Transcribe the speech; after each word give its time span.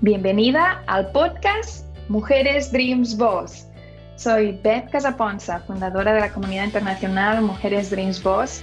Bienvenida 0.00 0.82
al 0.86 1.12
podcast 1.12 1.86
Mujeres 2.08 2.72
Dreams 2.72 3.16
Boss. 3.16 3.66
Soy 4.16 4.58
Beth 4.62 4.90
Casaponza, 4.90 5.60
fundadora 5.60 6.12
de 6.12 6.20
la 6.20 6.32
comunidad 6.32 6.64
internacional 6.64 7.40
Mujeres 7.40 7.90
Dreams 7.90 8.22
Boss, 8.22 8.62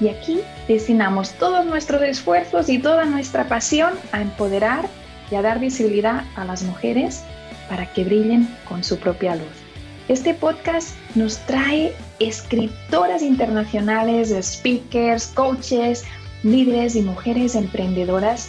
y 0.00 0.08
aquí 0.08 0.40
destinamos 0.66 1.32
todos 1.34 1.66
nuestros 1.66 2.02
esfuerzos 2.02 2.68
y 2.68 2.78
toda 2.78 3.04
nuestra 3.04 3.44
pasión 3.48 3.92
a 4.12 4.22
empoderar 4.22 4.88
y 5.30 5.34
a 5.34 5.42
dar 5.42 5.60
visibilidad 5.60 6.24
a 6.36 6.44
las 6.46 6.62
mujeres 6.62 7.22
para 7.68 7.92
que 7.92 8.04
brillen 8.04 8.48
con 8.66 8.82
su 8.82 8.98
propia 8.98 9.36
luz. 9.36 9.52
Este 10.08 10.34
podcast 10.34 10.96
nos 11.14 11.36
trae 11.46 11.94
escritoras 12.18 13.22
internacionales, 13.22 14.34
speakers, 14.42 15.26
coaches, 15.28 16.04
líderes 16.42 16.96
y 16.96 17.02
mujeres 17.02 17.54
emprendedoras 17.54 18.48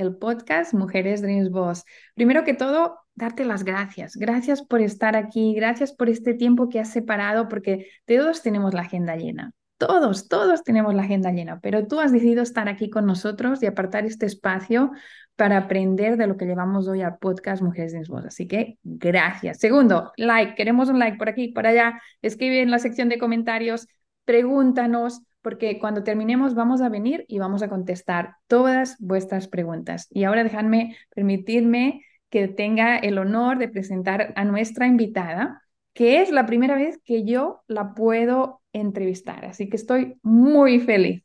el 0.00 0.16
podcast 0.16 0.72
Mujeres 0.72 1.20
Dreams 1.20 1.50
Boss. 1.50 1.84
Primero 2.14 2.42
que 2.42 2.54
todo, 2.54 2.98
darte 3.14 3.44
las 3.44 3.64
gracias. 3.64 4.16
Gracias 4.16 4.62
por 4.62 4.80
estar 4.80 5.14
aquí, 5.14 5.54
gracias 5.54 5.92
por 5.92 6.08
este 6.08 6.32
tiempo 6.32 6.70
que 6.70 6.80
has 6.80 6.90
separado, 6.90 7.48
porque 7.48 7.86
todos 8.06 8.42
tenemos 8.42 8.72
la 8.72 8.80
agenda 8.80 9.16
llena. 9.16 9.52
Todos, 9.76 10.28
todos 10.28 10.62
tenemos 10.62 10.94
la 10.94 11.02
agenda 11.02 11.30
llena, 11.32 11.60
pero 11.60 11.86
tú 11.86 12.00
has 12.00 12.12
decidido 12.12 12.42
estar 12.42 12.68
aquí 12.68 12.90
con 12.90 13.06
nosotros 13.06 13.62
y 13.62 13.66
apartar 13.66 14.04
este 14.04 14.26
espacio 14.26 14.90
para 15.36 15.56
aprender 15.58 16.16
de 16.16 16.26
lo 16.26 16.36
que 16.36 16.46
llevamos 16.46 16.88
hoy 16.88 17.02
al 17.02 17.18
podcast 17.18 17.62
Mujeres 17.62 17.92
Dreams 17.92 18.08
Boss. 18.08 18.26
Así 18.26 18.46
que 18.46 18.78
gracias. 18.82 19.58
Segundo, 19.58 20.12
like. 20.16 20.54
Queremos 20.54 20.88
un 20.88 20.98
like 20.98 21.18
por 21.18 21.28
aquí, 21.28 21.48
por 21.48 21.66
allá. 21.66 22.00
Escribe 22.22 22.62
en 22.62 22.70
la 22.70 22.78
sección 22.78 23.08
de 23.08 23.18
comentarios, 23.18 23.86
pregúntanos 24.24 25.22
porque 25.42 25.78
cuando 25.78 26.04
terminemos 26.04 26.54
vamos 26.54 26.80
a 26.80 26.88
venir 26.88 27.24
y 27.28 27.38
vamos 27.38 27.62
a 27.62 27.68
contestar 27.68 28.36
todas 28.46 28.96
vuestras 28.98 29.48
preguntas. 29.48 30.06
Y 30.10 30.24
ahora 30.24 30.44
dejadme, 30.44 30.96
permitirme 31.14 32.04
que 32.28 32.48
tenga 32.48 32.96
el 32.96 33.18
honor 33.18 33.58
de 33.58 33.68
presentar 33.68 34.32
a 34.36 34.44
nuestra 34.44 34.86
invitada, 34.86 35.62
que 35.92 36.22
es 36.22 36.30
la 36.30 36.46
primera 36.46 36.76
vez 36.76 36.98
que 37.04 37.24
yo 37.24 37.62
la 37.66 37.94
puedo 37.94 38.62
entrevistar, 38.72 39.44
así 39.44 39.68
que 39.68 39.76
estoy 39.76 40.18
muy 40.22 40.78
feliz. 40.78 41.24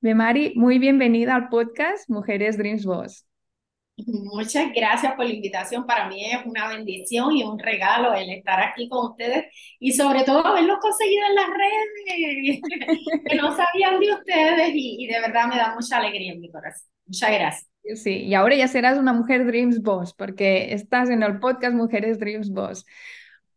Bemari, 0.00 0.52
muy 0.56 0.78
bienvenida 0.78 1.34
al 1.34 1.48
podcast 1.48 2.08
Mujeres 2.08 2.56
Dreams 2.56 2.84
Boss. 2.84 3.26
Muchas 3.96 4.72
gracias 4.74 5.14
por 5.14 5.24
la 5.24 5.32
invitación. 5.32 5.86
Para 5.86 6.08
mí 6.08 6.24
es 6.24 6.44
una 6.44 6.68
bendición 6.68 7.32
y 7.32 7.44
un 7.44 7.58
regalo 7.58 8.12
el 8.12 8.28
estar 8.30 8.60
aquí 8.60 8.88
con 8.88 9.12
ustedes 9.12 9.46
y 9.78 9.92
sobre 9.92 10.24
todo 10.24 10.44
haberlos 10.44 10.78
conseguido 10.80 11.22
en 11.28 11.34
las 11.34 11.46
redes, 11.46 12.60
que 13.28 13.36
no 13.36 13.56
sabían 13.56 14.00
de 14.00 14.12
ustedes 14.12 14.72
y, 14.74 15.06
de 15.06 15.20
verdad 15.20 15.46
me 15.46 15.56
da 15.56 15.74
mucha 15.74 15.98
alegría 15.98 16.32
en 16.32 16.40
mi 16.40 16.50
corazón. 16.50 16.88
Muchas 17.06 17.30
gracias. 17.30 17.70
Sí, 18.02 18.22
y 18.24 18.34
ahora 18.34 18.56
ya 18.56 18.66
serás 18.66 18.98
una 18.98 19.12
mujer 19.12 19.46
Dreams 19.46 19.82
Boss 19.82 20.14
porque 20.14 20.72
estás 20.72 21.10
en 21.10 21.22
el 21.22 21.38
podcast 21.38 21.76
Mujeres 21.76 22.18
Dreams 22.18 22.50
Boss. 22.50 22.84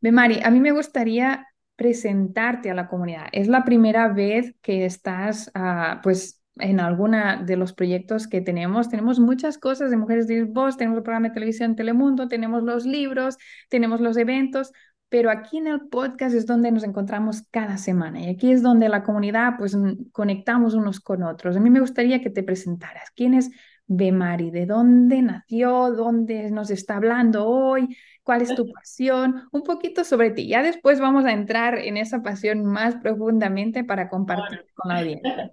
Mari, 0.02 0.40
a 0.44 0.52
mí 0.52 0.59
me 0.59 0.72
gustaría 0.72 1.48
presentarte 1.75 2.69
a 2.69 2.74
la 2.74 2.88
comunidad. 2.88 3.28
Es 3.31 3.48
la 3.48 3.64
primera 3.64 4.09
vez 4.09 4.54
que 4.62 4.86
estás, 4.86 5.52
uh, 5.56 6.02
pues, 6.04 6.42
en 6.59 6.79
alguna 6.79 7.44
de 7.44 7.57
los 7.57 7.73
proyectos 7.73 8.28
que 8.28 8.41
tenemos. 8.41 8.90
Tenemos 8.90 9.19
muchas 9.19 9.57
cosas 9.57 9.90
de 9.90 9.97
Mujeres 9.97 10.28
de 10.28 10.44
Voz, 10.44 10.78
tenemos 10.78 10.97
el 10.97 11.03
programa 11.03 11.29
de 11.29 11.34
televisión 11.34 11.75
Telemundo, 11.75 12.28
tenemos 12.28 12.63
los 12.63 12.85
libros, 12.85 13.38
tenemos 13.69 14.01
los 14.01 14.18
eventos, 14.18 14.72
pero 15.09 15.29
aquí 15.29 15.57
en 15.57 15.68
el 15.68 15.88
podcast 15.88 16.35
es 16.35 16.45
donde 16.45 16.72
nos 16.72 16.84
encontramos 16.84 17.44
cada 17.50 17.78
semana 17.78 18.22
y 18.22 18.29
aquí 18.29 18.51
es 18.51 18.62
donde 18.62 18.90
la 18.90 19.03
comunidad 19.03 19.53
pues 19.57 19.78
conectamos 20.12 20.73
unos 20.73 21.00
con 21.00 21.23
otros. 21.23 21.56
A 21.56 21.59
mí 21.59 21.69
me 21.69 21.79
gustaría 21.79 22.22
que 22.22 22.29
te 22.29 22.44
presentaras. 22.44 23.12
¿Quién 23.16 23.34
es 23.34 23.50
Bemari? 23.85 24.51
¿De 24.51 24.66
dónde 24.66 25.22
nació? 25.22 25.91
¿Dónde 25.91 26.51
nos 26.51 26.72
está 26.72 26.97
hablando 26.97 27.47
hoy? 27.47 27.95
¿Cuál 28.24 28.41
es 28.41 28.53
tu 28.53 28.69
pasión? 28.74 29.47
Un 29.51 29.63
poquito 29.63 30.03
sobre 30.03 30.31
ti. 30.31 30.47
Ya 30.47 30.62
después 30.62 31.00
vamos 31.00 31.24
a 31.25 31.31
entrar 31.31 31.78
en 31.78 31.95
esa 31.95 32.22
pasión 32.22 32.66
más 32.66 32.95
profundamente 32.97 33.85
para 33.85 34.09
compartir 34.09 34.66
con 34.75 34.89
la 34.89 35.00
audiencia. 35.00 35.51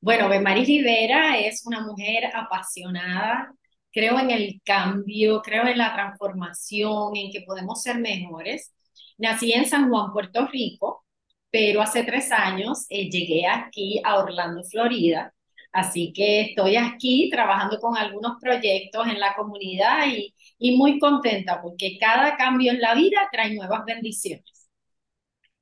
Bueno, 0.00 0.28
Bemari 0.28 0.64
Rivera 0.64 1.38
es 1.38 1.64
una 1.66 1.80
mujer 1.80 2.24
apasionada, 2.34 3.52
creo 3.92 4.18
en 4.18 4.30
el 4.30 4.60
cambio, 4.64 5.42
creo 5.42 5.66
en 5.66 5.78
la 5.78 5.92
transformación, 5.94 7.16
en 7.16 7.30
que 7.30 7.42
podemos 7.42 7.82
ser 7.82 7.98
mejores. 7.98 8.72
Nací 9.18 9.52
en 9.52 9.66
San 9.66 9.88
Juan, 9.90 10.12
Puerto 10.12 10.46
Rico, 10.46 11.04
pero 11.50 11.82
hace 11.82 12.04
tres 12.04 12.30
años 12.32 12.86
eh, 12.90 13.08
llegué 13.10 13.46
aquí 13.46 14.00
a 14.04 14.18
Orlando, 14.18 14.62
Florida. 14.64 15.32
Así 15.72 16.12
que 16.12 16.40
estoy 16.42 16.76
aquí 16.76 17.28
trabajando 17.30 17.78
con 17.78 17.96
algunos 17.96 18.38
proyectos 18.40 19.06
en 19.06 19.20
la 19.20 19.34
comunidad 19.34 20.06
y, 20.08 20.34
y 20.58 20.76
muy 20.76 20.98
contenta 20.98 21.60
porque 21.62 21.98
cada 21.98 22.36
cambio 22.36 22.72
en 22.72 22.80
la 22.80 22.94
vida 22.94 23.28
trae 23.32 23.54
nuevas 23.54 23.84
bendiciones. 23.86 24.57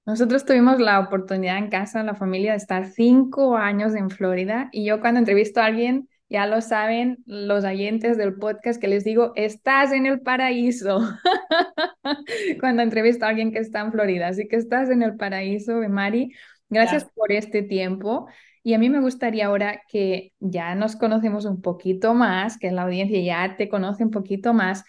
Nosotros 0.07 0.45
tuvimos 0.45 0.79
la 0.79 1.01
oportunidad 1.01 1.59
en 1.59 1.69
casa, 1.69 1.99
en 1.99 2.07
la 2.07 2.15
familia, 2.15 2.53
de 2.53 2.59
estar 2.59 2.87
cinco 2.87 3.57
años 3.57 3.93
en 3.97 4.09
Florida 4.09 4.69
y 4.71 4.87
yo 4.87 5.01
cuando 5.01 5.19
entrevisto 5.19 5.61
a 5.61 5.65
alguien, 5.65 6.09
ya 6.29 6.47
lo 6.47 6.61
saben 6.61 7.19
los 7.27 7.65
oyentes 7.65 8.17
del 8.17 8.35
podcast 8.35 8.81
que 8.81 8.87
les 8.87 9.03
digo, 9.03 9.33
estás 9.35 9.91
en 9.91 10.07
el 10.07 10.21
paraíso. 10.21 11.01
cuando 12.61 12.83
entrevisto 12.83 13.25
a 13.25 13.31
alguien 13.31 13.53
que 13.53 13.59
está 13.59 13.81
en 13.81 13.91
Florida, 13.91 14.29
así 14.29 14.47
que 14.47 14.55
estás 14.55 14.91
en 14.91 15.03
el 15.03 15.17
paraíso, 15.17 15.81
Mari. 15.89 16.33
Gracias 16.69 17.05
por 17.15 17.33
este 17.33 17.63
tiempo. 17.63 18.29
Y 18.63 18.75
a 18.75 18.79
mí 18.79 18.89
me 18.91 19.01
gustaría 19.01 19.47
ahora 19.47 19.83
que 19.89 20.33
ya 20.39 20.75
nos 20.77 20.95
conocemos 20.97 21.45
un 21.45 21.63
poquito 21.63 22.15
más, 22.15 22.59
que 22.59 22.71
la 22.71 22.83
audiencia 22.83 23.21
ya 23.21 23.57
te 23.57 23.69
conoce 23.69 24.05
un 24.05 24.11
poquito 24.11 24.55
más, 24.55 24.85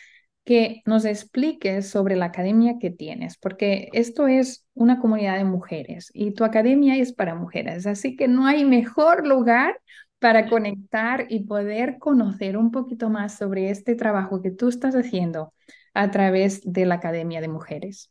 que 0.47 0.81
nos 0.85 1.03
expliques 1.03 1.89
sobre 1.89 2.15
la 2.15 2.27
academia 2.27 2.77
que 2.79 2.89
tienes, 2.89 3.37
porque 3.37 3.89
esto 3.91 4.27
es 4.27 4.65
una 4.73 5.01
comunidad 5.01 5.35
de 5.35 5.43
mujeres 5.43 6.09
y 6.13 6.31
tu 6.31 6.45
academia 6.45 6.95
es 6.95 7.11
para 7.11 7.35
mujeres, 7.35 7.85
así 7.85 8.15
que 8.15 8.29
no 8.29 8.47
hay 8.47 8.63
mejor 8.63 9.27
lugar 9.27 9.77
para 10.19 10.47
conectar 10.47 11.25
y 11.27 11.41
poder 11.41 11.97
conocer 11.99 12.55
un 12.55 12.71
poquito 12.71 13.09
más 13.09 13.37
sobre 13.37 13.71
este 13.71 13.95
trabajo 13.95 14.41
que 14.41 14.51
tú 14.51 14.69
estás 14.69 14.95
haciendo 14.95 15.53
a 15.93 16.11
través 16.11 16.61
de 16.63 16.85
la 16.85 16.95
Academia 16.95 17.41
de 17.41 17.49
Mujeres. 17.49 18.09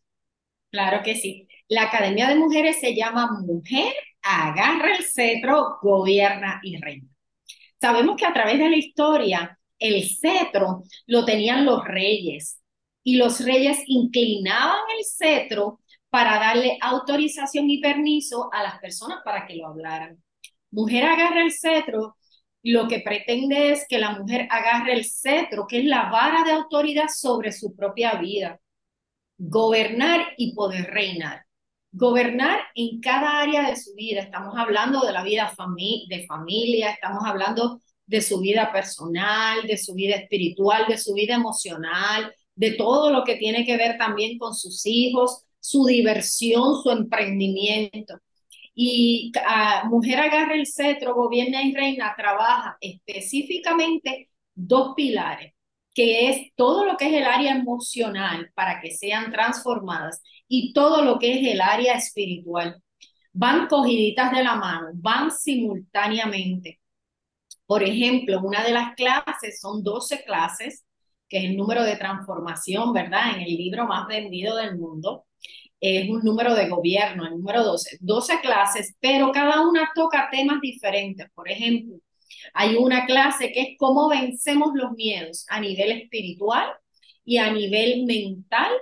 Claro 0.71 1.03
que 1.03 1.17
sí. 1.17 1.49
La 1.69 1.85
Academia 1.85 2.29
de 2.29 2.35
Mujeres 2.35 2.79
se 2.81 2.95
llama 2.95 3.31
Mujer, 3.47 3.95
agarra 4.21 4.95
el 4.95 5.05
cetro, 5.05 5.79
gobierna 5.81 6.61
y 6.63 6.77
reina. 6.77 7.09
Sabemos 7.81 8.17
que 8.17 8.27
a 8.27 8.35
través 8.35 8.59
de 8.59 8.69
la 8.69 8.77
historia 8.77 9.59
el 9.79 10.09
cetro 10.09 10.85
lo 11.07 11.25
tenían 11.25 11.65
los 11.65 11.85
reyes 11.85 12.61
y 13.03 13.17
los 13.17 13.45
reyes 13.45 13.79
inclinaban 13.87 14.81
el 14.99 15.05
cetro 15.05 15.81
para 16.11 16.39
darle 16.39 16.79
autorización 16.81 17.71
y 17.71 17.81
permiso 17.81 18.49
a 18.53 18.63
las 18.63 18.79
personas 18.79 19.19
para 19.25 19.47
que 19.47 19.57
lo 19.57 19.69
hablaran. 19.69 20.23
Mujer 20.71 21.05
agarra 21.05 21.43
el 21.43 21.53
cetro, 21.53 22.17
lo 22.63 22.89
que 22.89 23.01
pretende 23.01 23.71
es 23.73 23.87
que 23.89 23.99
la 23.99 24.19
mujer 24.19 24.49
agarre 24.51 24.95
el 24.95 25.05
cetro, 25.05 25.67
que 25.69 25.79
es 25.79 25.85
la 25.85 26.11
vara 26.11 26.43
de 26.43 26.53
autoridad 26.53 27.07
sobre 27.09 27.53
su 27.53 27.77
propia 27.77 28.15
vida, 28.15 28.59
gobernar 29.39 30.33
y 30.37 30.55
poder 30.55 30.91
reinar. 30.91 31.45
Gobernar 31.93 32.61
en 32.75 33.01
cada 33.01 33.41
área 33.41 33.71
de 33.71 33.77
su 33.77 33.95
vida. 33.95 34.21
Estamos 34.21 34.55
hablando 34.57 35.01
de 35.07 35.13
la 35.13 35.23
vida 35.23 35.53
de 36.09 36.27
familia, 36.27 36.91
estamos 36.91 37.23
hablando 37.25 37.81
de 38.07 38.21
su 38.21 38.41
vida 38.41 38.73
personal, 38.73 39.67
de 39.67 39.77
su 39.77 39.95
vida 39.95 40.17
espiritual, 40.17 40.87
de 40.89 40.99
su 40.99 41.13
vida 41.15 41.35
emocional, 41.35 42.33
de 42.55 42.73
todo 42.73 43.11
lo 43.11 43.25
que 43.25 43.37
tiene 43.37 43.65
que 43.67 43.77
ver 43.77 43.99
también 43.99 44.39
con 44.39 44.55
sus 44.55 44.87
hijos, 44.87 45.45
su 45.61 45.85
diversión, 45.85 46.83
su 46.83 46.91
emprendimiento. 46.91 48.19
Y 48.75 49.33
uh, 49.37 49.89
Mujer 49.89 50.21
agarra 50.21 50.55
el 50.55 50.67
cetro, 50.67 51.15
gobierna 51.15 51.63
y 51.63 51.75
reina, 51.75 52.15
trabaja 52.17 52.77
específicamente 52.81 54.31
dos 54.55 54.93
pilares, 54.95 55.55
que 55.95 56.29
es 56.29 56.53
todo 56.57 56.85
lo 56.85 56.97
que 56.97 57.07
es 57.07 57.15
el 57.15 57.25
área 57.25 57.57
emocional 57.57 58.51
para 58.55 58.81
que 58.81 58.91
sean 58.91 59.33
transformadas 59.33 60.23
y 60.47 60.73
todo 60.73 61.03
lo 61.03 61.19
que 61.19 61.41
es 61.41 61.53
el 61.53 61.61
área 61.61 61.95
espiritual. 61.95 62.83
Van 63.33 63.67
cogiditas 63.67 64.33
de 64.33 64.45
la 64.45 64.57
mano, 64.57 64.89
van 64.95 65.31
simultáneamente. 65.31 66.81
Por 67.67 67.83
ejemplo, 67.83 68.41
una 68.43 68.65
de 68.65 68.73
las 68.73 68.95
clases, 68.95 69.61
son 69.61 69.83
12 69.83 70.25
clases, 70.25 70.85
que 71.29 71.39
es 71.39 71.45
el 71.45 71.57
número 71.57 71.83
de 71.85 71.97
transformación, 71.97 72.93
¿verdad? 72.93 73.37
En 73.37 73.43
el 73.43 73.57
libro 73.57 73.87
más 73.87 74.07
vendido 74.07 74.57
del 74.57 74.77
mundo. 74.79 75.25
Es 75.81 76.09
un 76.09 76.23
número 76.23 76.55
de 76.55 76.69
gobierno, 76.69 77.27
el 77.27 77.33
número 77.33 77.65
12. 77.65 77.99
12 78.01 78.41
clases, 78.41 78.97
pero 79.01 79.33
cada 79.33 79.63
una 79.69 79.91
toca 79.95 80.29
temas 80.31 80.61
diferentes. 80.61 81.29
Por 81.35 81.51
ejemplo, 81.51 81.97
hay 82.55 82.77
una 82.77 83.07
clase 83.07 83.53
que 83.53 83.61
es 83.63 83.69
cómo 83.79 84.09
vencemos 84.09 84.71
los 84.75 84.93
miedos 84.93 85.47
a 85.49 85.61
nivel 85.61 85.93
espiritual 85.93 86.69
y 87.25 87.39
a 87.39 87.53
nivel 87.53 88.05
mental 88.07 88.73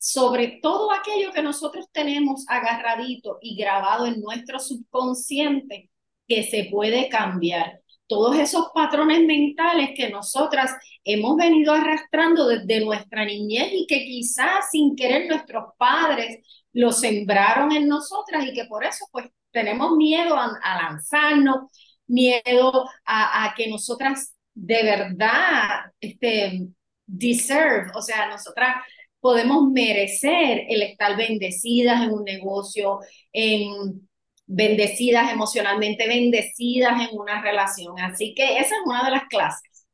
sobre 0.00 0.60
todo 0.62 0.90
aquello 0.92 1.30
que 1.32 1.42
nosotros 1.42 1.86
tenemos 1.92 2.46
agarradito 2.48 3.38
y 3.42 3.54
grabado 3.54 4.06
en 4.06 4.20
nuestro 4.20 4.58
subconsciente 4.58 5.90
que 6.26 6.42
se 6.42 6.68
puede 6.70 7.10
cambiar. 7.10 7.80
Todos 8.10 8.36
esos 8.40 8.70
patrones 8.74 9.22
mentales 9.24 9.90
que 9.94 10.10
nosotras 10.10 10.72
hemos 11.04 11.36
venido 11.36 11.72
arrastrando 11.72 12.48
desde 12.48 12.84
nuestra 12.84 13.24
niñez 13.24 13.68
y 13.72 13.86
que 13.86 14.04
quizás 14.04 14.68
sin 14.72 14.96
querer 14.96 15.28
nuestros 15.28 15.66
padres 15.78 16.44
lo 16.72 16.90
sembraron 16.90 17.70
en 17.70 17.86
nosotras 17.86 18.44
y 18.44 18.52
que 18.52 18.64
por 18.64 18.84
eso 18.84 19.06
pues 19.12 19.26
tenemos 19.52 19.96
miedo 19.96 20.36
a, 20.36 20.58
lanzarnos, 20.82 21.70
miedo 22.08 22.84
a, 23.04 23.54
que 23.56 23.68
nosotras 23.68 24.34
de 24.54 24.82
verdad 24.82 25.92
este, 26.00 26.66
deserve, 27.06 27.92
o 27.94 28.02
sea, 28.02 28.28
nosotras 28.28 28.74
podemos 29.20 29.70
merecer 29.70 30.64
el 30.68 30.82
estar 30.82 31.16
bendecidas 31.16 32.02
en 32.02 32.10
un 32.10 32.24
negocio, 32.24 32.98
en 33.32 34.09
bendecidas 34.52 35.32
emocionalmente, 35.32 36.08
bendecidas 36.08 37.08
en 37.08 37.18
una 37.18 37.40
relación. 37.40 37.98
Así 38.00 38.34
que 38.34 38.58
esa 38.58 38.74
es 38.74 38.82
una 38.84 39.04
de 39.04 39.10
las 39.10 39.24
clases. 39.24 39.86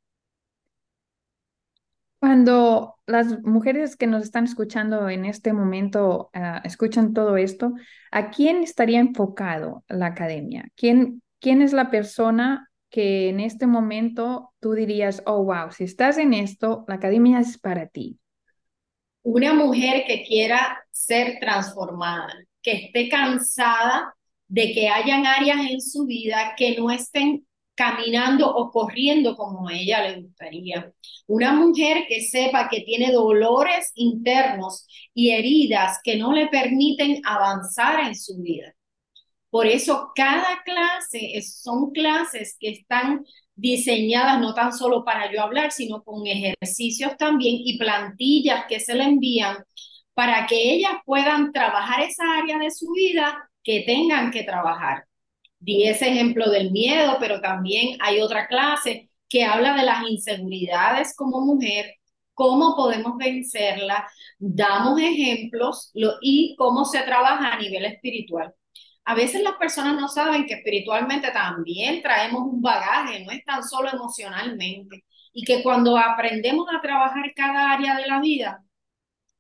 Cuando 2.19 2.97
las 3.07 3.43
mujeres 3.43 3.97
que 3.97 4.07
nos 4.07 4.23
están 4.23 4.45
escuchando 4.45 5.09
en 5.09 5.27
este 5.27 5.53
momento 5.53 6.31
uh, 6.35 6.61
escuchan 6.65 7.13
todo 7.13 7.37
esto, 7.37 7.75
¿a 8.11 8.31
quién 8.31 8.63
estaría 8.63 9.01
enfocado 9.01 9.85
la 9.89 10.07
academia? 10.07 10.69
¿Quién, 10.75 11.23
¿Quién 11.39 11.63
es 11.63 11.73
la 11.73 11.91
persona 11.91 12.71
que 12.89 13.29
en 13.29 13.41
este 13.41 13.67
momento 13.67 14.55
tú 14.61 14.73
dirías, 14.73 15.23
oh, 15.27 15.45
wow, 15.45 15.71
si 15.71 15.85
estás 15.85 16.17
en 16.19 16.33
esto, 16.33 16.85
la 16.89 16.95
academia 16.95 17.41
es 17.41 17.59
para 17.59 17.87
ti? 17.87 18.19
una 19.27 19.53
mujer 19.55 20.05
que 20.07 20.23
quiera 20.23 20.87
ser 20.93 21.39
transformada, 21.41 22.33
que 22.63 22.87
esté 22.87 23.09
cansada 23.09 24.15
de 24.49 24.73
que 24.73 24.89
hayan 24.89 25.27
áreas 25.27 25.59
en 25.71 25.81
su 25.81 26.07
vida 26.07 26.55
que 26.57 26.77
no 26.77 26.91
estén 26.91 27.47
caminando 27.75 28.51
o 28.51 28.71
corriendo 28.71 29.37
como 29.37 29.69
a 29.69 29.75
ella 29.75 30.09
le 30.09 30.23
gustaría. 30.23 30.93
Una 31.27 31.53
mujer 31.53 32.07
que 32.09 32.23
sepa 32.23 32.69
que 32.69 32.81
tiene 32.81 33.13
dolores 33.13 33.93
internos 33.95 34.87
y 35.15 35.31
heridas 35.31 35.99
que 36.03 36.17
no 36.17 36.33
le 36.33 36.49
permiten 36.49 37.21
avanzar 37.25 38.01
en 38.07 38.15
su 38.15 38.39
vida. 38.39 38.75
Por 39.51 39.67
eso 39.67 40.11
cada 40.15 40.63
clase 40.65 41.41
son 41.43 41.91
clases 41.93 42.57
que 42.59 42.71
están 42.71 43.25
diseñadas 43.55 44.41
no 44.41 44.55
tan 44.55 44.73
solo 44.73 45.05
para 45.05 45.33
yo 45.33 45.43
hablar, 45.43 45.71
sino 45.71 46.03
con 46.03 46.27
ejercicios 46.27 47.17
también 47.17 47.57
y 47.59 47.79
plantillas 47.79 48.67
que 48.69 48.81
se 48.81 48.95
le 48.95 49.05
envían 49.05 49.57
para 50.15 50.47
que 50.47 50.75
ellas 50.75 50.93
puedan 51.05 51.53
trabajar 51.53 52.01
esa 52.03 52.25
área 52.39 52.59
de 52.59 52.71
su 52.71 52.91
vida 52.93 53.51
que 53.67 53.85
tengan 53.87 54.31
que 54.31 54.45
trabajar. 54.45 55.07
Di 55.59 55.89
ese 55.89 56.09
ejemplo 56.11 56.51
del 56.51 56.71
miedo, 56.73 57.19
pero 57.21 57.41
también 57.41 57.99
hay 58.01 58.21
otra 58.21 58.49
clase 58.49 59.11
que 59.29 59.45
habla 59.45 59.75
de 59.77 59.85
las 59.85 60.09
inseguridades 60.09 61.15
como 61.17 61.41
mujer, 61.43 61.97
cómo 62.35 62.77
podemos 62.77 63.17
vencerla, 63.19 64.09
damos 64.39 65.01
ejemplos 65.01 65.93
y 66.23 66.55
cómo 66.59 66.85
se 66.85 67.03
trabaja 67.03 67.55
a 67.55 67.59
nivel 67.59 67.87
espiritual 67.87 68.55
a 69.07 69.15
veces 69.15 69.43
las 69.43 69.55
personas 69.57 69.95
no 70.01 70.09
saben 70.09 70.47
que 70.47 70.55
espiritualmente 70.55 71.31
también 71.31 72.03
traemos 72.03 72.43
un 72.43 72.61
bagaje, 72.61 73.25
no 73.25 73.31
es 73.31 73.45
tan 73.45 73.63
solo 73.63 73.89
emocionalmente, 73.93 75.05
y 75.33 75.45
que 75.45 75.63
cuando 75.63 75.97
aprendemos 75.97 76.67
a 76.75 76.81
trabajar 76.81 77.33
cada 77.35 77.71
área 77.73 77.95
de 77.97 78.07
la 78.07 78.21
vida, 78.21 78.65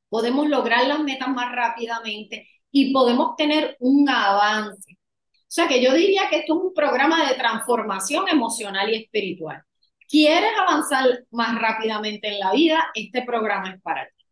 podemos 0.08 0.48
lograr 0.48 0.86
las 0.86 1.00
metas 1.00 1.28
más 1.30 1.52
rápidamente 1.52 2.48
y 2.78 2.92
podemos 2.92 3.36
tener 3.36 3.74
un 3.80 4.06
avance. 4.06 4.98
O 5.32 5.48
sea 5.48 5.66
que 5.66 5.82
yo 5.82 5.94
diría 5.94 6.28
que 6.28 6.40
esto 6.40 6.54
es 6.54 6.64
un 6.64 6.74
programa 6.74 7.26
de 7.26 7.34
transformación 7.34 8.28
emocional 8.28 8.92
y 8.92 8.96
espiritual. 8.96 9.62
¿Quieres 10.06 10.50
avanzar 10.60 11.24
más 11.30 11.58
rápidamente 11.58 12.28
en 12.28 12.38
la 12.38 12.52
vida? 12.52 12.84
Este 12.94 13.22
programa 13.22 13.70
es 13.70 13.80
para 13.80 14.06
ti. 14.06 14.24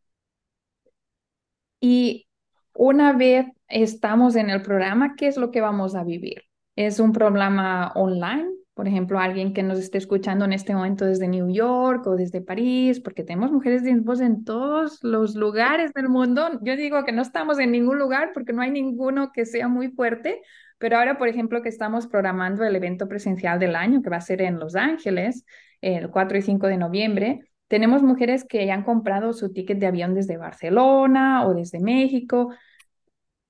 Y 1.81 2.27
una 2.75 3.15
vez 3.15 3.47
estamos 3.67 4.37
en 4.37 4.51
el 4.51 4.61
programa, 4.61 5.15
¿qué 5.17 5.29
es 5.29 5.39
lo 5.39 5.51
que 5.51 5.63
vamos 5.63 5.95
a 5.95 6.05
vivir? 6.05 6.43
¿Es 6.77 7.01
un 7.01 7.13
programa 7.13 7.93
online? 7.95 8.51
Por 8.75 8.89
ejemplo, 8.89 9.21
alguien 9.21 9.53
que 9.53 9.63
nos 9.63 9.79
esté 9.79 9.99
escuchando 9.99 10.45
en 10.45 10.53
este 10.53 10.75
momento 10.75 11.05
desde 11.05 11.29
New 11.29 11.49
York 11.49 12.05
o 12.09 12.17
desde 12.17 12.41
París, 12.41 12.99
porque 12.99 13.23
tenemos 13.23 13.53
mujeres 13.53 13.85
de 13.85 13.95
voz 14.01 14.21
en 14.21 14.45
todos 14.45 14.99
los 15.03 15.37
lugares 15.37 15.93
del 15.93 16.09
mundo. 16.09 16.59
Yo 16.61 16.77
digo 16.77 17.05
que 17.05 17.13
no 17.13 17.23
estamos 17.23 17.61
en 17.61 17.71
ningún 17.71 18.01
lugar 18.01 18.33
porque 18.35 18.53
no 18.53 18.63
hay 18.63 18.73
ninguno 18.73 19.31
que 19.33 19.47
sea 19.47 19.69
muy 19.69 19.93
fuerte, 19.93 20.43
pero 20.79 20.99
ahora, 20.99 21.19
por 21.19 21.29
ejemplo, 21.29 21.63
que 21.63 21.69
estamos 21.69 22.09
programando 22.09 22.65
el 22.65 22.75
evento 22.75 23.07
presencial 23.07 23.61
del 23.61 23.77
año, 23.77 24.03
que 24.03 24.11
va 24.11 24.17
a 24.17 24.21
ser 24.21 24.43
en 24.43 24.59
Los 24.59 24.75
Ángeles, 24.75 25.45
el 25.81 26.11
4 26.11 26.39
y 26.39 26.43
5 26.43 26.67
de 26.67 26.77
noviembre, 26.77 27.41
tenemos 27.69 28.03
mujeres 28.03 28.45
que 28.45 28.67
ya 28.67 28.75
han 28.75 28.83
comprado 28.83 29.33
su 29.33 29.53
ticket 29.53 29.79
de 29.79 29.87
avión 29.87 30.15
desde 30.15 30.37
Barcelona 30.37 31.47
o 31.47 31.55
desde 31.55 31.79
México. 31.79 32.53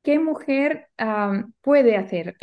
¿Qué 0.02 0.18
mujer 0.18 0.88
puede 1.62 1.96
hacer 1.96 2.36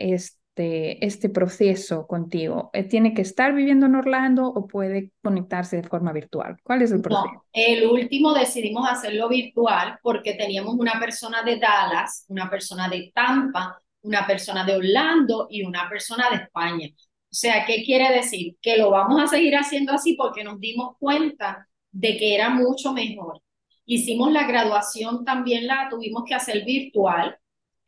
este, 0.51 1.05
este 1.05 1.29
proceso 1.29 2.05
contigo? 2.07 2.69
Eh, 2.73 2.83
¿Tiene 2.83 3.13
que 3.13 3.21
estar 3.21 3.53
viviendo 3.53 3.85
en 3.85 3.95
Orlando 3.95 4.47
o 4.47 4.67
puede 4.67 5.11
conectarse 5.23 5.77
de 5.77 5.87
forma 5.87 6.11
virtual? 6.11 6.57
¿Cuál 6.63 6.81
es 6.81 6.91
el 6.91 7.01
proceso? 7.01 7.45
el 7.53 7.87
último 7.87 8.33
decidimos 8.33 8.89
hacerlo 8.89 9.29
virtual 9.29 9.97
porque 10.03 10.33
teníamos 10.33 10.75
una 10.77 10.99
persona 10.99 11.43
de 11.43 11.57
Dallas, 11.57 12.25
una 12.27 12.49
persona 12.49 12.89
de 12.89 13.11
Tampa, 13.13 13.81
una 14.01 14.27
persona 14.27 14.65
de 14.65 14.75
Orlando 14.75 15.47
y 15.49 15.63
una 15.63 15.87
persona 15.89 16.29
de 16.29 16.37
España. 16.37 16.87
O 16.89 17.33
sea, 17.33 17.65
¿qué 17.65 17.83
quiere 17.85 18.13
decir? 18.13 18.57
Que 18.61 18.77
lo 18.77 18.89
vamos 18.91 19.21
a 19.21 19.27
seguir 19.27 19.55
haciendo 19.55 19.93
así 19.93 20.15
porque 20.15 20.43
nos 20.43 20.59
dimos 20.59 20.97
cuenta 20.99 21.67
de 21.91 22.17
que 22.17 22.35
era 22.35 22.49
mucho 22.49 22.91
mejor. 22.91 23.41
Hicimos 23.85 24.31
la 24.31 24.45
graduación 24.45 25.23
también, 25.23 25.67
la 25.67 25.87
tuvimos 25.89 26.23
que 26.25 26.35
hacer 26.35 26.65
virtual, 26.65 27.37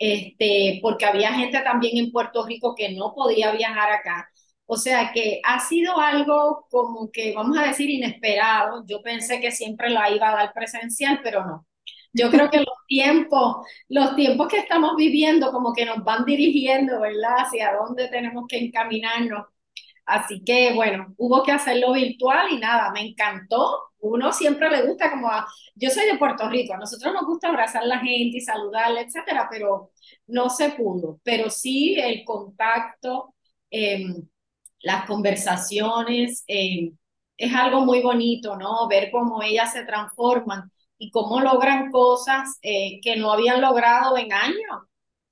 este, 0.03 0.79
porque 0.81 1.05
había 1.05 1.33
gente 1.33 1.62
también 1.62 1.98
en 1.98 2.12
Puerto 2.12 2.45
Rico 2.45 2.75
que 2.75 2.93
no 2.93 3.13
podía 3.15 3.51
viajar 3.51 3.91
acá. 3.91 4.29
O 4.65 4.77
sea 4.77 5.12
que 5.13 5.39
ha 5.43 5.60
sido 5.60 5.98
algo 6.00 6.65
como 6.69 7.10
que, 7.12 7.33
vamos 7.33 7.57
a 7.57 7.63
decir, 7.67 7.89
inesperado. 7.89 8.83
Yo 8.88 9.01
pensé 9.01 9.39
que 9.41 9.51
siempre 9.51 9.89
la 9.89 10.10
iba 10.12 10.29
a 10.29 10.36
dar 10.36 10.53
presencial, 10.53 11.19
pero 11.24 11.45
no. 11.45 11.65
Yo 12.13 12.29
creo 12.29 12.50
que 12.50 12.60
los 12.60 12.67
tiempos, 12.88 13.65
los 13.89 14.15
tiempos 14.15 14.48
que 14.48 14.57
estamos 14.60 14.95
viviendo 14.98 15.51
como 15.51 15.74
que 15.74 15.86
nos 15.86 16.03
van 16.03 16.25
dirigiendo, 16.25 17.00
¿verdad? 17.01 17.38
Hacia 17.39 17.74
dónde 17.74 18.07
tenemos 18.10 18.45
que 18.48 18.57
encaminarnos. 18.57 19.48
Así 20.05 20.43
que 20.43 20.74
bueno, 20.74 21.13
hubo 21.17 21.43
que 21.43 21.51
hacerlo 21.51 21.93
virtual 21.93 22.51
y 22.51 22.60
nada, 22.60 22.91
me 22.91 23.01
encantó. 23.01 23.79
Uno 24.00 24.33
siempre 24.33 24.69
le 24.69 24.86
gusta 24.86 25.10
como 25.12 25.29
a, 25.29 25.48
yo 25.75 25.89
soy 25.89 26.05
de 26.07 26.17
Puerto 26.17 26.50
Rico, 26.50 26.74
a 26.74 26.77
nosotros 26.77 27.13
nos 27.13 27.25
gusta 27.25 27.48
abrazar 27.50 27.83
a 27.83 27.86
la 27.86 28.00
gente 28.00 28.38
y 28.38 28.41
saludarle, 28.41 29.01
etcétera, 29.01 29.48
pero 29.50 29.91
no 30.27 30.50
se 30.50 30.72
pudo. 30.72 31.19
Pero 31.24 31.50
sí 31.50 31.95
el 31.95 32.25
contacto, 32.25 33.33
em, 33.69 34.27
las 34.81 35.05
conversaciones, 35.05 36.43
em, 36.48 36.98
es 37.38 37.53
algo 37.55 37.81
muy 37.81 38.01
bonito, 38.01 38.55
¿no? 38.57 38.88
Ver 38.88 39.10
cómo 39.12 39.41
ellas 39.43 39.74
se 39.74 39.86
transforman 39.86 40.72
y 40.98 41.12
cómo 41.12 41.39
logran 41.41 41.91
cosas 41.91 42.57
eh, 42.62 43.00
que 43.01 43.15
no 43.17 43.31
habían 43.31 43.62
logrado 43.62 44.17
en 44.17 44.33
años 44.33 44.83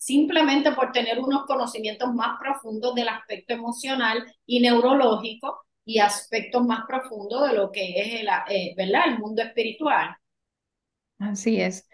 simplemente 0.01 0.71
por 0.71 0.91
tener 0.91 1.19
unos 1.19 1.45
conocimientos 1.45 2.11
más 2.15 2.39
profundos 2.39 2.95
del 2.95 3.07
aspecto 3.07 3.53
emocional 3.53 4.25
y 4.47 4.59
neurológico 4.59 5.61
y 5.85 5.99
aspectos 5.99 6.65
más 6.65 6.85
profundos 6.87 7.47
de 7.47 7.55
lo 7.55 7.71
que 7.71 8.01
es 8.01 8.21
el, 8.21 8.27
eh, 8.49 8.73
¿verdad? 8.75 9.03
el 9.09 9.19
mundo 9.19 9.43
espiritual. 9.43 10.15
Así 11.19 11.61
es. 11.61 11.87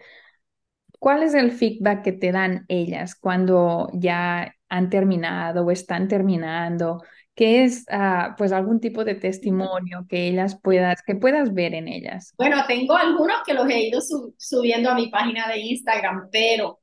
¿Cuál 0.98 1.22
es 1.22 1.34
el 1.34 1.52
feedback 1.52 2.02
que 2.02 2.12
te 2.12 2.32
dan 2.32 2.64
ellas 2.68 3.14
cuando 3.14 3.90
ya 3.92 4.54
han 4.70 4.88
terminado 4.88 5.66
o 5.66 5.70
están 5.70 6.08
terminando? 6.08 7.02
¿Qué 7.34 7.64
es 7.64 7.84
ah, 7.90 8.34
pues 8.38 8.52
algún 8.52 8.80
tipo 8.80 9.04
de 9.04 9.16
testimonio 9.16 10.06
que 10.08 10.28
ellas 10.28 10.58
puedas, 10.62 11.02
que 11.02 11.14
puedas 11.14 11.52
ver 11.52 11.74
en 11.74 11.88
ellas? 11.88 12.32
Bueno, 12.38 12.64
tengo 12.66 12.96
algunos 12.96 13.42
que 13.44 13.52
los 13.52 13.68
he 13.68 13.86
ido 13.86 14.00
subiendo 14.38 14.88
a 14.88 14.94
mi 14.94 15.08
página 15.10 15.46
de 15.46 15.58
Instagram, 15.58 16.30
pero 16.32 16.80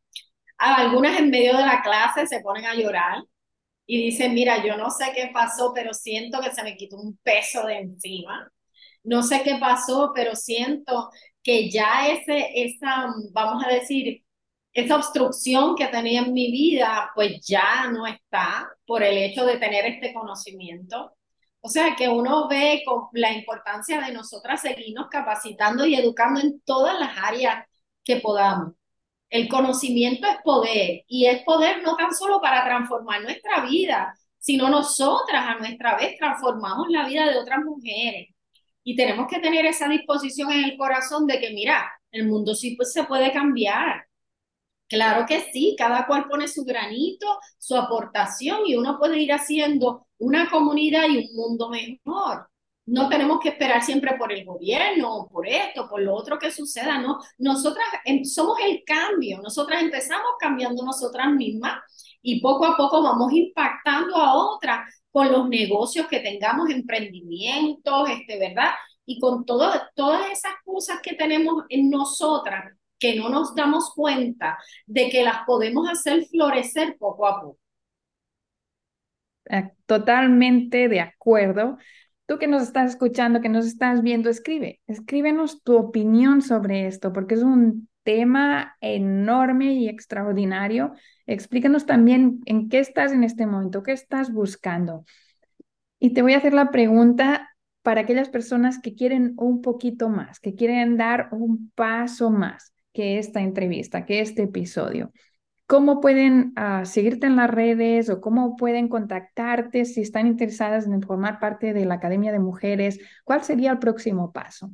algunas 0.58 1.20
en 1.20 1.30
medio 1.30 1.58
de 1.58 1.66
la 1.66 1.82
clase 1.82 2.28
se 2.28 2.42
ponen 2.42 2.66
a 2.66 2.76
llorar 2.76 3.24
y 3.86 4.02
dicen, 4.08 4.34
mira, 4.34 4.64
yo 4.66 4.78
no 4.78 4.90
sé 4.92 5.12
qué 5.16 5.30
pasó, 5.34 5.72
pero 5.74 5.94
siento 5.94 6.42
que 6.42 6.52
se 6.54 6.64
me 6.64 6.78
quitó 6.78 6.98
un 6.98 7.18
peso 7.24 7.66
de 7.68 7.80
encima. 7.80 8.52
no 9.04 9.24
sé 9.24 9.44
qué 9.44 9.58
pasó, 9.60 10.12
pero 10.16 10.36
siento 10.36 11.10
que 11.44 11.70
ya 11.72 12.10
ese, 12.10 12.52
esa, 12.56 13.08
vamos 13.34 13.64
a 13.66 13.70
decir, 13.70 14.24
esa 14.74 14.98
obstrucción 14.98 15.76
que 15.76 15.88
tenía 15.88 16.22
en 16.22 16.34
mi 16.34 16.52
vida, 16.52 17.12
pues 17.16 17.46
ya 17.48 17.90
no 17.92 18.08
está 18.08 18.70
por 18.86 19.04
el 19.04 19.18
hecho 19.18 19.46
de 19.46 19.58
tener 19.58 19.86
este 19.86 20.14
conocimiento. 20.14 21.16
O 21.62 21.70
sea, 21.70 21.96
que 21.96 22.10
uno 22.10 22.48
ve 22.50 22.84
con 22.86 23.08
la 23.14 23.32
importancia 23.34 24.02
de 24.02 24.14
nosotras 24.14 24.62
seguirnos 24.62 25.08
capacitando 25.10 25.86
y 25.86 25.96
educando 25.96 26.40
en 26.42 26.62
todas 26.62 27.00
las 27.00 27.18
áreas 27.18 27.66
que 28.04 28.18
podamos. 28.18 28.74
El 29.36 29.50
conocimiento 29.50 30.26
es 30.28 30.38
poder 30.46 31.04
y 31.10 31.26
es 31.26 31.44
poder 31.44 31.84
no 31.84 31.98
tan 31.98 32.16
solo 32.16 32.40
para 32.40 32.64
transformar 32.64 33.22
nuestra 33.22 33.66
vida, 33.66 34.18
sino 34.40 34.70
nosotras 34.70 35.44
a 35.46 35.60
nuestra 35.60 35.98
vez 35.98 36.18
transformamos 36.18 36.88
la 36.88 37.06
vida 37.06 37.30
de 37.30 37.40
otras 37.40 37.60
mujeres. 37.66 38.30
Y 38.86 38.96
tenemos 38.96 39.28
que 39.28 39.40
tener 39.42 39.66
esa 39.66 39.90
disposición 39.90 40.54
en 40.54 40.64
el 40.64 40.78
corazón 40.78 41.28
de 41.28 41.42
que, 41.42 41.50
mira, 41.50 41.86
el 42.12 42.30
mundo 42.30 42.56
sí 42.56 42.78
pues, 42.78 42.94
se 42.94 43.04
puede 43.04 43.34
cambiar. 43.34 44.06
Claro 44.88 45.26
que 45.28 45.42
sí, 45.52 45.76
cada 45.78 46.08
cual 46.08 46.30
pone 46.30 46.48
su 46.48 46.64
granito, 46.64 47.28
su 47.58 47.76
aportación 47.76 48.60
y 48.66 48.78
uno 48.78 48.98
puede 48.98 49.20
ir 49.20 49.34
haciendo 49.34 50.08
una 50.18 50.50
comunidad 50.50 51.10
y 51.10 51.18
un 51.18 51.36
mundo 51.36 51.70
mejor. 51.70 52.48
No 52.88 53.10
tenemos 53.10 53.40
que 53.40 53.50
esperar 53.50 53.82
siempre 53.82 54.16
por 54.18 54.32
el 54.32 54.46
gobierno, 54.46 55.28
por 55.32 55.48
esto, 55.48 55.90
por 55.90 56.02
lo 56.02 56.14
otro 56.14 56.38
que 56.38 56.52
suceda, 56.52 57.00
no. 57.00 57.20
Nosotras 57.40 57.86
em, 58.06 58.24
somos 58.24 58.58
el 58.64 58.84
cambio, 58.86 59.40
nosotras 59.42 59.82
empezamos 59.82 60.32
cambiando 60.40 60.84
nosotras 60.84 61.32
mismas 61.34 61.80
y 62.22 62.42
poco 62.42 62.66
a 62.66 62.78
poco 62.78 63.02
vamos 63.02 63.32
impactando 63.34 64.16
a 64.18 64.36
otras 64.36 64.90
con 65.10 65.32
los 65.32 65.50
negocios 65.50 66.08
que 66.08 66.20
tengamos, 66.20 66.70
emprendimientos, 66.70 68.10
este, 68.10 68.38
¿verdad? 68.38 68.72
Y 69.06 69.20
con 69.20 69.46
todas 69.46 69.82
esas 70.32 70.54
cosas 70.64 71.00
que 71.02 71.16
tenemos 71.16 71.64
en 71.70 71.90
nosotras 71.90 72.76
que 73.00 73.16
no 73.16 73.30
nos 73.30 73.56
damos 73.56 73.94
cuenta 73.94 74.58
de 74.86 75.10
que 75.10 75.24
las 75.24 75.46
podemos 75.46 75.90
hacer 75.90 76.26
florecer 76.26 76.98
poco 76.98 77.28
a 77.28 77.42
poco. 77.42 77.60
Ah, 79.50 79.72
totalmente 79.86 80.88
de 80.90 81.02
acuerdo. 81.02 81.78
Tú 82.26 82.40
que 82.40 82.48
nos 82.48 82.64
estás 82.64 82.92
escuchando, 82.92 83.42
que 83.42 83.50
nos 83.50 83.66
estás 83.66 84.02
viendo, 84.02 84.30
escribe, 84.30 84.82
escríbenos 84.88 85.62
tu 85.62 85.78
opinión 85.78 86.42
sobre 86.42 86.88
esto, 86.88 87.14
porque 87.14 87.36
es 87.36 87.44
un 87.44 87.88
tema 88.04 88.76
enorme 88.82 89.74
y 89.74 89.90
extraordinario. 89.90 90.94
Explícanos 91.28 91.86
también 91.86 92.40
en 92.46 92.70
qué 92.70 92.80
estás 92.80 93.12
en 93.12 93.24
este 93.24 93.46
momento, 93.46 93.84
qué 93.84 93.92
estás 93.92 94.32
buscando. 94.32 95.06
Y 96.00 96.14
te 96.14 96.22
voy 96.22 96.34
a 96.34 96.38
hacer 96.38 96.54
la 96.54 96.72
pregunta 96.72 97.50
para 97.82 98.02
aquellas 98.02 98.30
personas 98.30 98.80
que 98.80 98.96
quieren 98.96 99.34
un 99.38 99.62
poquito 99.62 100.10
más, 100.10 100.40
que 100.40 100.56
quieren 100.56 100.98
dar 100.98 101.30
un 101.32 101.72
paso 101.76 102.32
más 102.32 102.74
que 102.94 103.20
esta 103.20 103.42
entrevista, 103.42 104.06
que 104.06 104.22
este 104.22 104.44
episodio. 104.44 105.12
¿Cómo 105.68 106.00
pueden 106.00 106.54
ah, 106.58 106.86
seguirte 106.86 107.26
en 107.26 107.38
las 107.38 107.50
redes 107.50 108.10
o 108.12 108.22
cómo 108.22 108.56
pueden 108.56 108.88
contactarte 108.88 109.86
si 109.86 110.02
están 110.02 110.28
interesadas 110.28 110.86
en 110.86 111.02
formar 111.02 111.40
parte 111.40 111.74
de 111.74 111.86
la 111.86 111.96
Academia 111.96 112.32
de 112.32 112.38
Mujeres? 112.40 113.00
¿Cuál 113.24 113.44
sería 113.44 113.72
el 113.72 113.80
próximo 113.80 114.32
paso? 114.32 114.70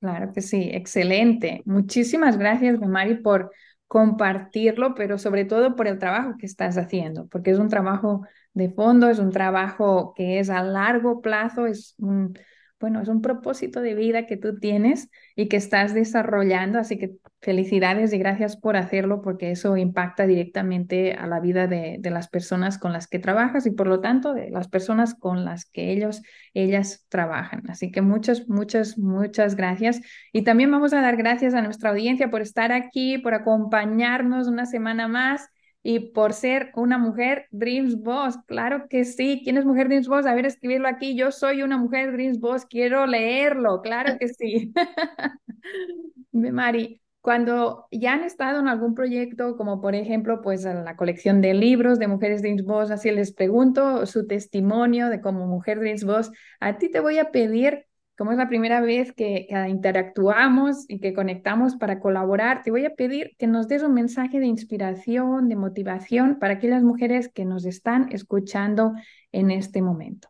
Claro 0.00 0.32
que 0.32 0.42
sí, 0.42 0.70
excelente. 0.72 1.62
Muchísimas 1.64 2.38
gracias, 2.38 2.78
Mari, 2.80 3.16
por 3.16 3.50
compartirlo, 3.88 4.94
pero 4.94 5.18
sobre 5.18 5.44
todo 5.44 5.74
por 5.74 5.88
el 5.88 5.98
trabajo 5.98 6.34
que 6.38 6.46
estás 6.46 6.78
haciendo, 6.78 7.26
porque 7.28 7.50
es 7.50 7.58
un 7.58 7.68
trabajo 7.68 8.22
de 8.52 8.70
fondo, 8.70 9.08
es 9.08 9.18
un 9.18 9.30
trabajo 9.32 10.12
que 10.14 10.38
es 10.38 10.50
a 10.50 10.62
largo 10.62 11.20
plazo, 11.20 11.66
es 11.66 11.94
un, 11.98 12.38
bueno, 12.80 13.00
es 13.02 13.08
un 13.08 13.22
propósito 13.22 13.80
de 13.80 13.94
vida 13.94 14.26
que 14.26 14.36
tú 14.36 14.58
tienes 14.58 15.10
y 15.34 15.48
que 15.48 15.56
estás 15.56 15.94
desarrollando, 15.94 16.78
así 16.78 16.98
que 16.98 17.16
felicidades 17.40 18.12
y 18.12 18.18
gracias 18.18 18.56
por 18.56 18.76
hacerlo 18.76 19.20
porque 19.22 19.50
eso 19.50 19.76
impacta 19.76 20.26
directamente 20.26 21.14
a 21.14 21.26
la 21.26 21.40
vida 21.40 21.66
de, 21.66 22.00
las 22.04 22.28
personas 22.28 22.78
con 22.78 22.92
las 22.92 23.06
que 23.06 23.18
trabajas 23.18 23.66
y 23.66 23.70
por 23.70 23.86
lo 23.86 24.00
tanto 24.00 24.32
de 24.32 24.50
las 24.50 24.68
personas 24.68 25.14
con 25.14 25.44
las 25.44 25.64
que 25.66 25.92
ellos, 25.92 26.22
ellas 26.54 27.06
trabajan. 27.08 27.68
Así 27.68 27.90
que 27.90 28.00
muchas, 28.00 28.48
muchas, 28.48 28.96
muchas 28.98 29.56
gracias. 29.56 30.00
Y 30.32 30.42
también 30.42 30.70
vamos 30.70 30.92
a 30.92 31.00
dar 31.00 31.16
gracias 31.16 31.54
a 31.54 31.62
nuestra 31.62 31.90
audiencia 31.90 32.30
por 32.30 32.42
estar 32.42 32.72
aquí, 32.72 33.18
por 33.18 33.34
acompañarnos 33.34 34.48
una 34.48 34.66
semana 34.66 35.08
más 35.08 35.48
y 35.82 36.10
por 36.10 36.32
ser 36.32 36.70
una 36.74 36.98
mujer 36.98 37.46
Dreams 37.50 38.02
Boss. 38.02 38.36
Claro 38.46 38.86
que 38.88 39.04
sí. 39.04 39.40
¿Quién 39.44 39.56
es 39.56 39.64
mujer 39.64 39.88
Dreams 39.88 40.08
Boss? 40.08 40.26
A 40.26 40.34
ver, 40.34 40.46
escribirlo 40.46 40.88
aquí. 40.88 41.16
Yo 41.16 41.30
soy 41.30 41.62
una 41.62 41.78
mujer 41.78 42.12
Dreams 42.12 42.40
Boss. 42.40 42.66
Quiero 42.66 43.06
leerlo. 43.06 43.80
Claro 43.82 44.18
que 44.18 44.28
sí. 44.28 44.72
Mari, 46.32 47.00
cuando 47.20 47.86
ya 47.90 48.14
han 48.14 48.22
estado 48.22 48.60
en 48.60 48.68
algún 48.68 48.94
proyecto, 48.94 49.56
como 49.56 49.80
por 49.80 49.94
ejemplo, 49.94 50.40
pues 50.40 50.64
la 50.64 50.96
colección 50.96 51.40
de 51.40 51.54
libros 51.54 51.98
de 51.98 52.08
Mujeres 52.08 52.42
Dreams 52.42 52.64
Boss, 52.64 52.90
así 52.90 53.10
les 53.10 53.32
pregunto 53.32 54.06
su 54.06 54.26
testimonio 54.26 55.08
de 55.08 55.20
como 55.20 55.46
mujer 55.46 55.78
Dreams 55.80 56.04
Boss, 56.04 56.30
a 56.60 56.78
ti 56.78 56.90
te 56.90 57.00
voy 57.00 57.18
a 57.18 57.30
pedir 57.30 57.87
como 58.18 58.32
es 58.32 58.36
la 58.36 58.48
primera 58.48 58.80
vez 58.80 59.12
que, 59.12 59.46
interactuamos 59.68 60.84
y 60.88 60.98
que 60.98 61.14
conectamos 61.14 61.76
para 61.76 62.00
colaborar, 62.00 62.62
te 62.64 62.72
voy 62.72 62.84
a 62.84 62.96
pedir 62.96 63.36
que 63.38 63.46
nos 63.46 63.68
des 63.68 63.84
un 63.84 63.94
mensaje 63.94 64.40
de 64.40 64.46
inspiración, 64.46 65.48
de 65.48 65.54
motivación 65.54 66.40
para 66.40 66.54
aquellas 66.54 66.82
mujeres 66.82 67.30
que 67.32 67.44
nos 67.44 67.64
están 67.64 68.08
escuchando 68.10 68.92
en 69.30 69.52
este 69.52 69.82
momento. 69.82 70.28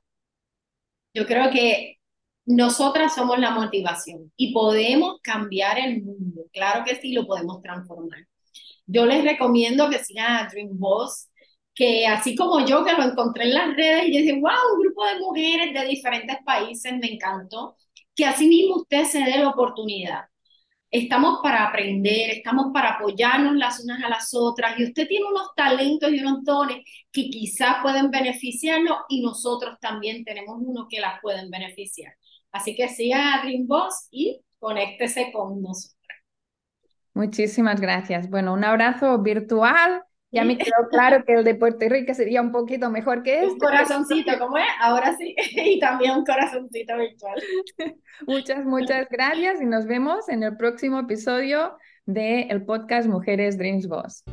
Yo 1.14 1.26
creo 1.26 1.50
que 1.50 1.96
nosotras 2.44 3.14
somos 3.14 3.38
la 3.38 3.52
motivación 3.52 4.32
y 4.36 4.52
podemos 4.52 5.18
cambiar 5.22 5.78
el 5.78 6.02
mundo. 6.02 6.42
Claro 6.52 6.84
que 6.84 6.94
sí, 6.96 7.12
lo 7.12 7.26
podemos 7.26 7.62
transformar. 7.62 8.20
Yo 8.84 9.06
les 9.06 9.24
recomiendo 9.24 9.88
que 9.88 9.98
sigan 9.98 10.44
a 10.44 10.48
Dream 10.48 10.78
Boss, 10.78 11.27
que 11.78 12.08
así 12.08 12.34
como 12.34 12.66
yo 12.66 12.84
que 12.84 12.92
lo 12.92 13.04
encontré 13.04 13.44
en 13.44 13.54
las 13.54 13.76
redes 13.76 14.08
y 14.08 14.18
dije, 14.18 14.32
wow, 14.32 14.74
un 14.74 14.82
grupo 14.82 15.06
de 15.06 15.20
mujeres 15.20 15.72
de 15.72 15.86
diferentes 15.86 16.36
países, 16.44 16.92
me 16.98 17.12
encantó, 17.12 17.76
que 18.16 18.24
así 18.24 18.48
mismo 18.48 18.78
usted 18.78 19.04
se 19.04 19.20
dé 19.20 19.38
la 19.38 19.50
oportunidad. 19.50 20.24
Estamos 20.90 21.38
para 21.40 21.68
aprender, 21.68 22.30
estamos 22.30 22.72
para 22.74 22.94
apoyarnos 22.94 23.54
las 23.54 23.78
unas 23.84 24.02
a 24.02 24.08
las 24.08 24.34
otras 24.34 24.76
y 24.76 24.86
usted 24.86 25.06
tiene 25.06 25.26
unos 25.26 25.54
talentos 25.54 26.10
y 26.10 26.18
unos 26.18 26.42
dones 26.42 26.78
que 27.12 27.30
quizás 27.30 27.76
pueden 27.80 28.10
beneficiarnos 28.10 28.98
y 29.08 29.22
nosotros 29.22 29.76
también 29.80 30.24
tenemos 30.24 30.56
unos 30.58 30.86
que 30.90 30.98
las 30.98 31.20
pueden 31.22 31.48
beneficiar. 31.48 32.12
Así 32.50 32.74
que 32.74 32.88
siga 32.88 33.34
a 33.34 33.42
Dream 33.42 33.68
Boss 33.68 34.08
y 34.10 34.40
conéctese 34.58 35.30
con 35.32 35.62
nosotros. 35.62 35.94
Muchísimas 37.14 37.80
gracias. 37.80 38.28
Bueno, 38.28 38.52
un 38.52 38.64
abrazo 38.64 39.16
virtual 39.20 40.02
ya 40.30 40.44
me 40.44 40.58
quedó 40.58 40.88
claro 40.90 41.24
que 41.24 41.34
el 41.34 41.44
de 41.44 41.54
Puerto 41.54 41.88
Rico 41.88 42.12
sería 42.12 42.42
un 42.42 42.52
poquito 42.52 42.90
mejor 42.90 43.22
que 43.22 43.40
este. 43.40 43.52
Un 43.52 43.58
corazoncito, 43.58 44.38
¿cómo 44.38 44.58
es? 44.58 44.64
Ahora 44.80 45.16
sí. 45.16 45.34
Y 45.56 45.78
también 45.78 46.12
un 46.12 46.24
corazoncito 46.24 46.96
virtual. 46.96 47.42
Muchas, 48.26 48.64
muchas 48.64 49.08
gracias 49.10 49.60
y 49.62 49.64
nos 49.64 49.86
vemos 49.86 50.28
en 50.28 50.42
el 50.42 50.56
próximo 50.56 51.00
episodio 51.00 51.76
del 52.04 52.64
podcast 52.64 53.08
Mujeres 53.08 53.56
Dreams 53.56 53.86
Boss. 53.86 54.24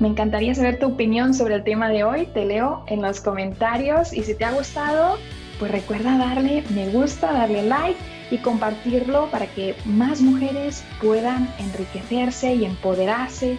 Me 0.00 0.08
encantaría 0.08 0.54
saber 0.54 0.78
tu 0.78 0.86
opinión 0.86 1.34
sobre 1.34 1.56
el 1.56 1.64
tema 1.64 1.88
de 1.88 2.02
hoy. 2.02 2.26
Te 2.26 2.44
leo 2.44 2.84
en 2.88 3.02
los 3.02 3.20
comentarios 3.20 4.12
y 4.12 4.22
si 4.22 4.34
te 4.34 4.44
ha 4.44 4.52
gustado, 4.52 5.18
pues 5.58 5.70
recuerda 5.70 6.18
darle 6.18 6.64
me 6.74 6.88
gusta, 6.88 7.32
darle 7.32 7.62
like 7.62 8.00
y 8.30 8.38
compartirlo 8.38 9.30
para 9.30 9.46
que 9.46 9.76
más 9.84 10.22
mujeres 10.22 10.82
puedan 11.00 11.48
enriquecerse 11.58 12.54
y 12.54 12.64
empoderarse 12.64 13.58